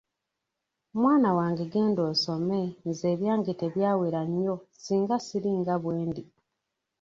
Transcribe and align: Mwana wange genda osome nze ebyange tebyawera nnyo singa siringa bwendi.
Mwana 0.99 1.29
wange 1.37 1.63
genda 1.73 2.01
osome 2.11 2.59
nze 2.87 3.05
ebyange 3.13 3.51
tebyawera 3.59 4.21
nnyo 4.29 4.55
singa 4.83 5.15
siringa 5.25 5.75
bwendi. 5.83 6.23